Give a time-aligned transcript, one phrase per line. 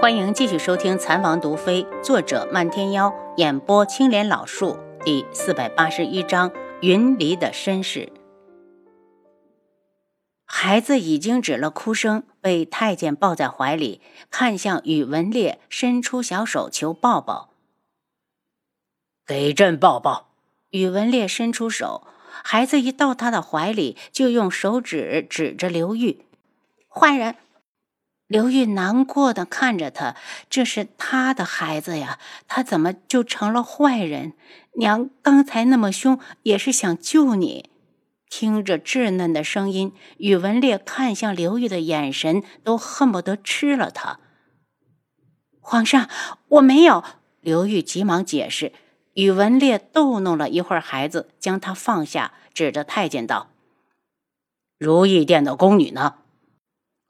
[0.00, 8.12] 欢迎继续收听《残王毒妃》，作者漫天妖，演播青莲老树，第四百八十一章：云离的身世。
[10.44, 14.00] 孩子已经止了哭声，被太监抱在怀里，
[14.30, 17.50] 看向宇文烈，伸出小手求抱抱。
[19.26, 20.28] 给朕抱抱！
[20.70, 22.06] 宇文烈伸出手，
[22.44, 26.24] 孩子一到他的怀里，就用手指指着刘玉，
[26.88, 27.34] 坏人。
[28.28, 30.14] 刘玉难过的看着他，
[30.50, 34.34] 这是他的孩子呀，他怎么就成了坏人？
[34.74, 37.70] 娘刚才那么凶，也是想救你。
[38.28, 44.20] 听着稚嫩的声音，宇文烈看向刘玉的眼神都恨不得吃了他。
[45.60, 46.08] 皇上，
[46.48, 47.02] 我没有。
[47.40, 48.72] 刘玉急忙解释。
[49.14, 53.48] 宇文烈逗弄了一会儿孩子，将他放下，指着太监道
[54.78, 56.16] ：“如意殿的宫女呢？”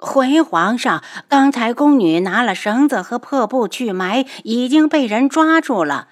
[0.01, 6.07] 回皇上，刚才宫女拿了绳子和破布去埋，已经被人抓住了。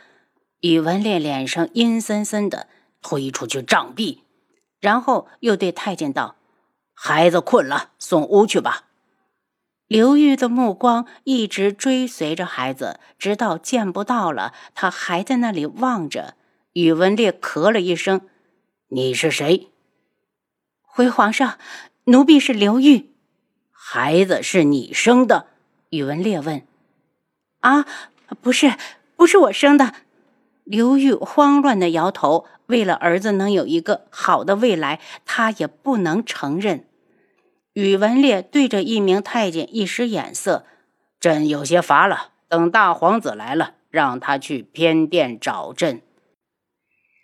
[0.61, 2.67] 宇文烈脸上阴森森的，
[3.01, 4.23] 推出去杖毙。
[4.81, 6.35] 然后又对太监道
[6.95, 8.87] ：“孩子困了，送屋去吧。”
[9.87, 16.35] 刘玉的目光一直追随着孩子，直到见不到了，他还在那里望着。
[16.73, 18.23] 宇文烈咳了一声
[18.91, 19.71] ：“你是谁？”
[20.83, 21.57] 回皇上，
[22.07, 23.13] 奴婢是刘玉。
[23.89, 25.47] 孩子是你生的？
[25.91, 26.67] 宇文烈问。
[27.61, 27.87] 啊，
[28.43, 28.75] 不是，
[29.15, 29.95] 不是我生的。
[30.65, 32.47] 刘玉慌乱的摇头。
[32.67, 36.85] 为了儿子能有一个好的未来，他也不能承认。
[37.75, 40.67] 宇文烈对着一名太监一使眼色
[41.21, 46.03] ：“朕有些乏了，等大皇子来了，让他去偏殿找朕。”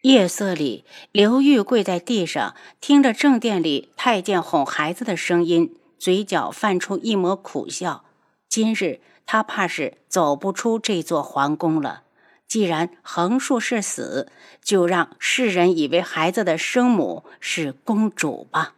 [0.02, 5.74] 夜色里，刘玉跪在地上，听着正殿里太监哄孩子的声音。
[6.02, 8.04] 嘴角泛出一抹苦笑。
[8.48, 12.02] 今日他怕是走不出这座皇宫了。
[12.48, 14.28] 既然横竖是死，
[14.60, 18.74] 就让世人以为孩子的生母是公主吧。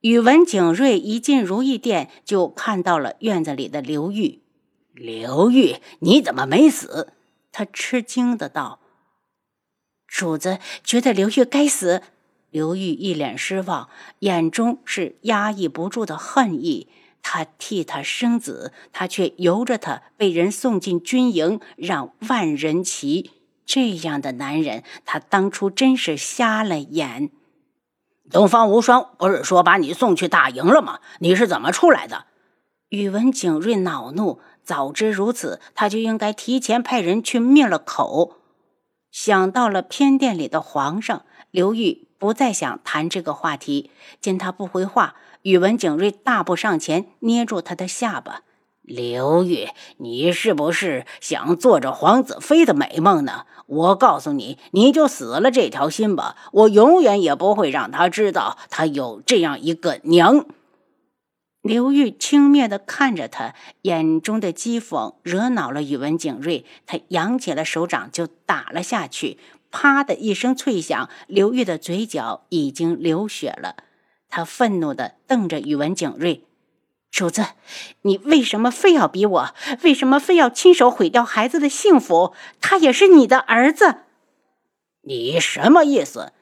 [0.00, 4.42] 宇文景睿一进如意殿，就看到了院子里的刘玉。
[4.92, 7.12] 刘玉，你怎么没死？
[7.52, 8.80] 他吃惊的道
[10.08, 12.02] ：“主子觉得刘玉该死。”
[12.58, 13.88] 刘玉一脸失望，
[14.18, 16.88] 眼中是压抑不住的恨意。
[17.22, 23.30] 他替他生子，他却由着他被人送进军营，让万人骑。
[23.64, 27.30] 这样的男人，他当初真是瞎了眼。
[28.28, 30.98] 东方无双不是说把你送去大营了吗？
[31.20, 32.24] 你是怎么出来的？
[32.88, 38.34] 宇文景睿恼怒，早知如此，他就应该提前派人去灭了口。
[39.12, 42.07] 想到了偏殿里的皇上，刘玉。
[42.18, 43.90] 不再想谈这个话题。
[44.20, 48.42] 见他不回话，宇文景睿大步上前，捏住他的下巴
[48.82, 49.68] ：“刘玉，
[49.98, 53.46] 你是不是想做着皇子妃的美梦呢？
[53.66, 56.36] 我告诉你，你就死了这条心吧。
[56.52, 60.46] 我永远也不会让他知道他有这样一个娘。”
[61.60, 69.38] 刘玉轻蔑地看着他，眼中的讥讽惹恼了宇文景睿，他扬起了手掌就打了下去。
[69.70, 73.76] 啪的一声脆响，刘玉的嘴角已经流血了。
[74.28, 76.46] 他愤怒地瞪着宇文景睿
[77.10, 77.46] ：“主子，
[78.02, 79.54] 你为什么非要逼我？
[79.82, 82.34] 为什么非要亲手毁掉孩子的幸福？
[82.60, 84.02] 他也是你的儿子。”
[85.02, 86.32] 你什么意思？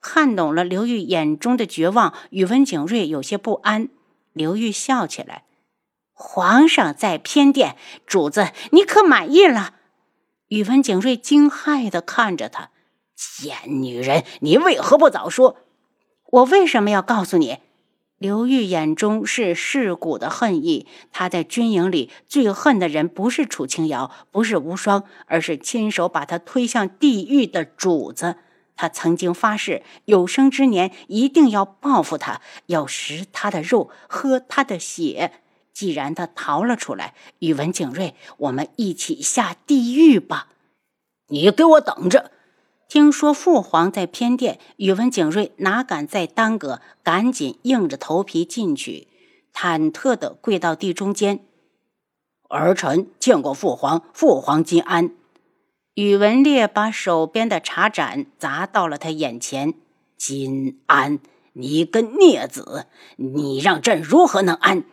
[0.00, 3.88] 看懂了刘玉眼中的绝望，宇文景睿有些不安。
[4.32, 5.44] 刘玉笑起来
[6.12, 7.76] ：“皇上在偏殿，
[8.06, 9.74] 主子你可满意了？”
[10.48, 12.70] 宇文景睿惊骇地看着他。
[13.16, 15.56] 贱女人，你为何不早说？
[16.30, 17.58] 我为什么要告诉你？
[18.18, 20.86] 刘玉眼中是噬骨的恨意。
[21.12, 28.36] 他在军营里最恨的人不是楚清瑶，不是无双，而是亲手把他推向地狱的主子。
[28.74, 35.32] 他曾经发誓，有生之年一定要报复他，要食他的肉，喝他的血。
[35.72, 40.48] 既然他逃了出来，宇文景睿，我们一起下地狱吧！
[41.28, 42.30] 你给我等着！
[42.88, 49.08] 听说父皇在偏殿，宇文景睿哪敢再耽搁，赶紧硬着头皮进去，
[49.52, 51.40] 忐忑地跪到地中间。
[52.48, 55.10] 儿臣见过父皇，父皇金安。
[55.94, 59.74] 宇文烈把手边的茶盏砸到了他眼前。
[60.16, 61.18] 金安，
[61.54, 62.86] 你个孽子，
[63.16, 64.84] 你让朕如何能安？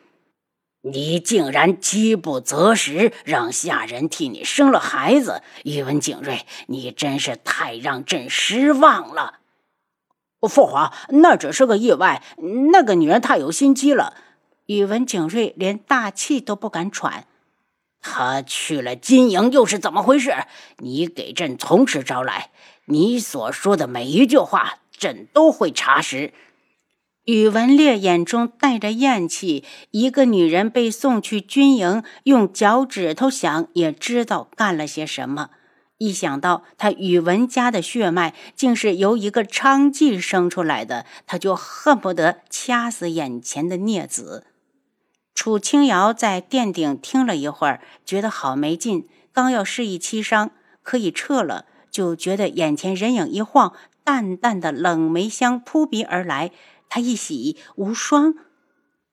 [0.85, 5.41] 你竟然饥不择食，让下人替你生了孩子。
[5.63, 9.39] 宇文景睿，你真是太让朕失望了。
[10.41, 12.21] 父皇，那只是个意外，
[12.71, 14.13] 那个女人太有心机了。
[14.65, 17.27] 宇文景睿连大气都不敢喘。
[18.01, 20.35] 他去了金营又是怎么回事？
[20.80, 22.50] 你给朕从实招来。
[22.85, 26.33] 你所说的每一句话，朕都会查实。
[27.25, 29.64] 宇文烈眼中带着厌弃。
[29.92, 35.50] 一个女人被送去军营，用脚趾头想也知道干了些什么。
[36.00, 44.46] 一想到他宇文家的血脉竟是由一个娼妓生出来的，他就恨不得掐死眼前的孽子。
[45.34, 53.72] 楚清瑶在殿顶听了一会儿，觉得好没劲，刚要示意七伤可以撤了，就觉得眼前人影一晃，
[54.04, 56.52] 淡淡的冷梅香扑鼻而来。
[56.89, 58.35] 他一喜，无双，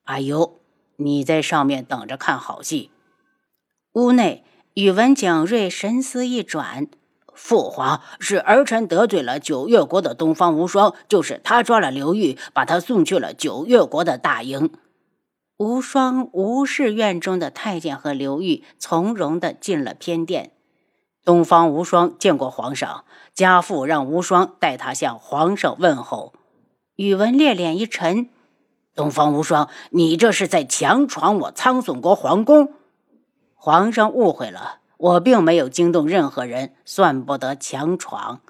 [0.05, 0.61] 阿尤，
[0.97, 2.91] 你在上面等着看好戏。
[3.93, 4.45] 屋内。
[4.75, 6.87] 宇文景睿神思一转，
[7.35, 14.71] 父皇是儿臣得罪了九月国的东方无双，就是他抓了刘玉，把他送去了九月国的大营。
[15.57, 20.53] 无双无视院中的太监和刘玉，从容的进了偏殿。
[21.25, 26.33] 东方无双见过皇上，家父让无双代他向皇上问候。
[27.01, 28.29] 宇文烈脸一沉，
[28.95, 32.75] 东方无双，你这是在强闯我苍隼国皇宫。
[33.55, 38.43] 皇上误会了，我并没有惊动任何人，算不得强闯。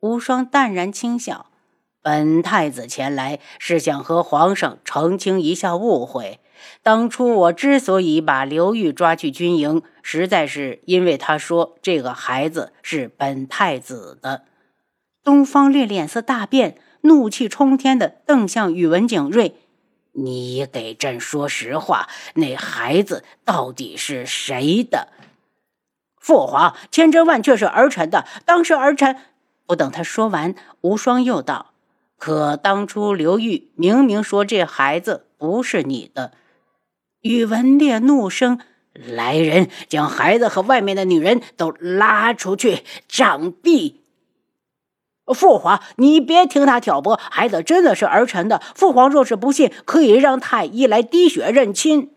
[0.00, 1.46] 无双淡然轻笑
[2.04, 6.40] ：“本太子前来是想和皇上澄清一下误会。
[6.82, 14.42] 当初我之所以把刘玉抓去军营，实在是因为他说这个孩子是本太子的。”
[15.24, 19.56] 东方烈脸色大变，怒气冲天的瞪向宇文景睿。
[20.12, 25.08] 你给朕说实话，那孩子到底是谁的？
[26.20, 28.26] 父皇，千真万确是儿臣的。
[28.44, 29.16] 当时儿臣……
[29.66, 31.72] 不等他说完，无双又道
[32.16, 36.32] ：“可当初刘玉明明说这孩子不是你的。”
[37.20, 38.58] 宇文烈怒声
[38.94, 43.94] ：“来人，将孩子和外面的女人都拉出去杖毙！”
[45.34, 48.60] 父皇，你别听他挑拨，孩子真的是儿臣的。
[48.74, 52.12] 父皇若是不信，可以让太医来滴血认亲。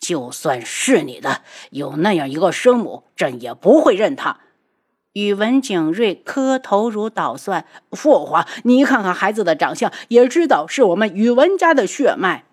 [0.00, 4.38] 就算是你的，有那样一个生母，朕也不会认他。
[5.14, 7.64] 宇文景睿磕头如捣蒜。
[7.90, 12.44] 父皇，你看看孩子的长相，也知道是我们宇文家的血脉。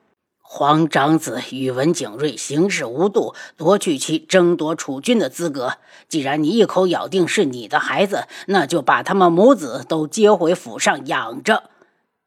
[0.47, 5.73] 皇长子宇文景睿行事无度，夺去其争夺储君的资格。
[6.07, 11.63] 既然你一口咬定是你的孩子，那就把他们母子都接回府上养着。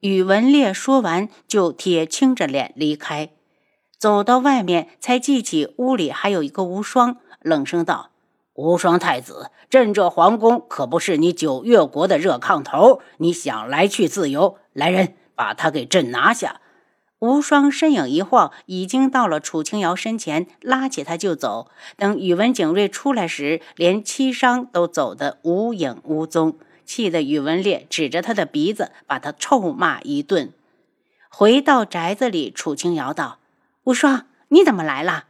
[0.00, 3.31] 宇文烈说完，就铁青着脸离开。
[3.97, 8.11] 走到外面，才记起屋里还有一个无双，冷声道
[8.55, 14.59] ：“无双太子，朕这皇宫可不是你九月国的热炕头，你想来去自由。
[14.73, 16.61] 来人，把他给朕拿下。”
[17.20, 21.69] 无双身影一晃，已经到了楚清瑶身前，拉起他就走。
[21.97, 30.53] 等宇文景睿出来时，连七伤都走得无影无踪，气得宇文烈指着他的鼻子，把他臭骂一顿。
[31.29, 33.38] 回到宅子里，楚清瑶道
[33.85, 35.25] ：“无双，你怎么来了？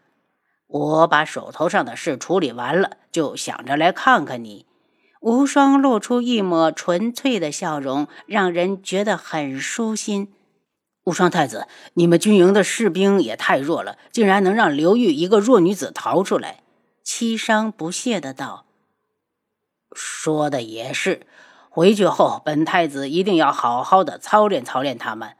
[0.66, 4.66] 我把手头上的事处理完了，就想着来看看你。”
[5.20, 10.32] 无双露出一抹纯粹的笑容，让人觉得很舒心。
[11.08, 16.60] 无双太子，你们军营的士兵也太弱了，竟然能让刘玉一个弱女子逃出来。
[17.02, 18.66] 七伤不屑的道
[19.96, 21.26] ：“说的也是，
[21.70, 25.30] 回去后本太子一定要好好的操练操练他们。”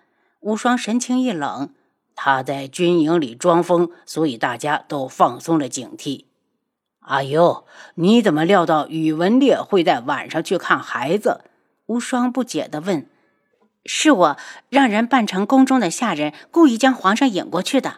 [0.41, 1.75] 无双神情一冷
[2.17, 6.25] ：“他在军营里装疯，所以大家都放松了警惕。”
[7.05, 11.43] 阿尤，你怎么料到宇文烈会在晚上去看孩子？
[11.85, 13.07] 无双不解的问。
[13.85, 14.37] 是我
[14.69, 17.97] 让人扮成宫中的下人，故意将皇上引过去的。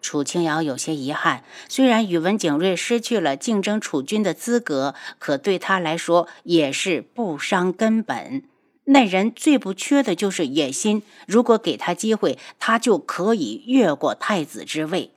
[0.00, 8.44] 楚清瑶有些遗憾，虽然宇文景睿失去了竞争储君的资格，可对他来说也是不伤根本。
[8.84, 15.10] 那人最不缺的就是野心，如果给他机会，他就可以越过太子之位。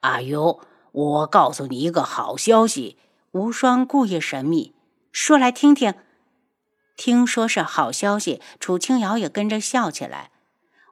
[0.00, 0.58] 阿尤，
[0.90, 2.96] 我告诉你一个好消息。
[3.32, 4.72] 无双故意神秘，
[5.12, 5.94] 说来听听。
[7.00, 10.28] 听说是好消息，楚清瑶也跟着笑起来。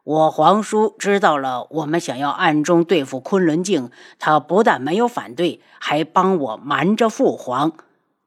[0.04, 7.74] 我皇叔知道了，我们想要暗中对付昆仑镜，他不但没有反对，还帮我瞒着父皇。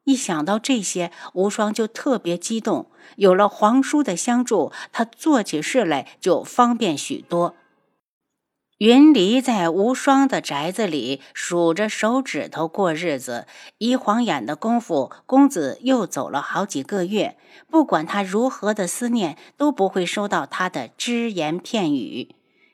[0.04, 2.92] 一想到这些，无双就特别激动。
[3.16, 7.56] 有了皇叔的相助，他做起事来就方便许多。
[8.82, 13.46] 云离在无双的宅子里数着手指头过日子，
[13.78, 17.38] 一晃眼的功夫，公子又走了好几个月。
[17.70, 22.34] 不管他如何的思念，都不会收到他的只言片语。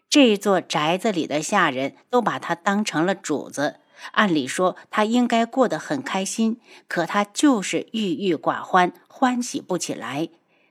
[0.09, 3.81] 这座宅子里的下人都把他当成了主子，
[4.13, 10.29] 按理说他应该过得很开心，可他就是郁郁寡欢，欢喜不起来。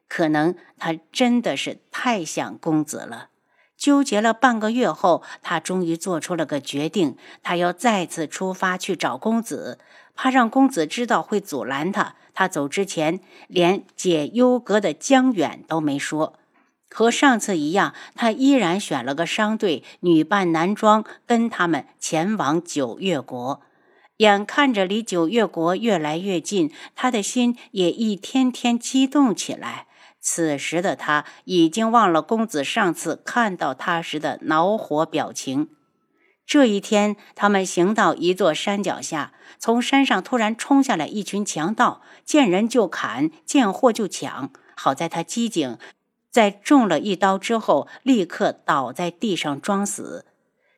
[0.09, 3.29] 可能他真的是太想公子了。
[3.77, 9.79] 纠结了半个月后，他终于做出了个决定，他要再次出发去找公子，
[10.15, 12.15] 怕让公子知道会阻拦他。
[12.35, 16.35] 他走之前，连解忧阁的江远都没说。
[16.91, 23.61] 和上次一样，他依然选了个商队，女扮男装，跟他们前往九月国。
[24.19, 29.86] 眼看着离九月国越来越近，他的心也一天天激动起来。
[30.29, 35.69] 此时的他已经忘了公子上次看到他时的恼火表情。
[36.45, 44.51] 这一天，他们行到一座山脚下，从山上突然冲下来一群强盗，见人就砍，见货就抢。
[44.75, 45.79] 好在他机警。
[46.33, 50.27] 在中了一刀之后，立刻倒在地上装死。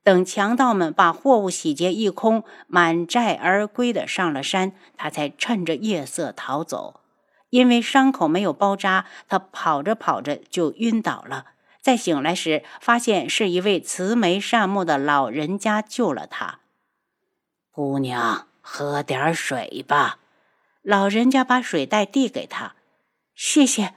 [0.03, 6.98] 等强盗们把货物洗劫一空，满载而归的上了山，他才趁着夜色逃走。
[7.51, 11.47] 因为伤口没有包扎，他跑着跑着就晕倒了。
[11.81, 16.61] 再醒来时，发现是一位慈眉善目的老人家救了他。
[17.71, 20.19] 姑娘，喝点水吧。
[20.83, 22.75] 老人家把水袋递给他，
[23.35, 23.95] 谢谢。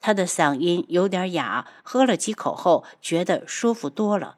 [0.00, 4.36] 他的嗓音有点哑，喝了几口后觉得舒服多了。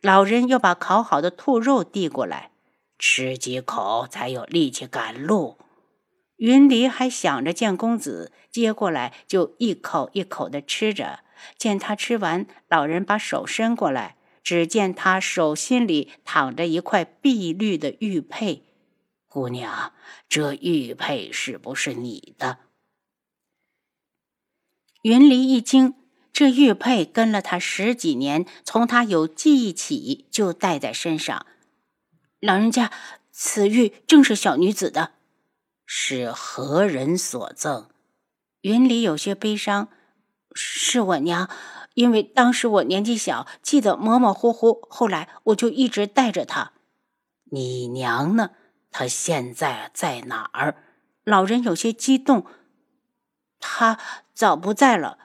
[0.00, 2.52] 老人又把烤好的兔肉递过来，
[2.98, 5.58] 吃几口才有力气赶路。
[6.40, 11.20] 云离还想着见公子，接过来就一口一口的吃着。
[11.58, 18.62] 见他吃完，老人把手伸过来，只见他手心里躺着一块碧绿的玉佩。
[19.28, 19.92] 姑娘，
[20.30, 22.58] 这玉佩是不是你的？
[25.02, 25.94] 云离一惊，
[26.32, 31.44] 这玉佩跟了他十几年，从他有记忆起就戴在身上。
[32.40, 32.90] 老人家，
[33.30, 35.12] 此玉正是小女子的，
[35.92, 37.88] 是何人所赠？
[38.60, 39.88] 云离有些悲伤，
[40.54, 41.50] 是我娘，
[41.94, 46.70] 因为当时我年纪小，记得模模糊糊，后来我就一直带着她。
[47.50, 48.52] 你娘呢？
[48.92, 50.76] 她现在在哪儿？
[51.24, 52.46] 老人有些激动。
[53.58, 53.98] 她
[54.32, 55.18] 早不在了。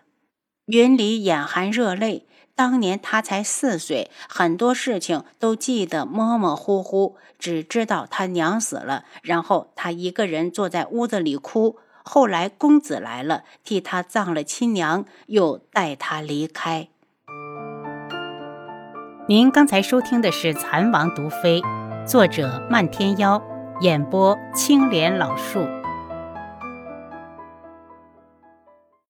[0.66, 2.28] 云里眼含热泪。
[2.58, 11.78] 当年他才四岁，很多事情都记得模模糊糊，只知道他娘死了，然后他一个人坐在屋子里哭。
[12.02, 16.88] 后来公子来了，替他葬了亲娘，又带他离开。
[19.28, 21.60] 您刚才收听的是《蚕王毒妃》，
[22.06, 23.42] 作者漫天妖，
[23.82, 25.68] 演播青莲老树。